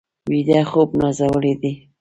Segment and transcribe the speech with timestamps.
[0.31, 1.71] ویده خوب نازولي وي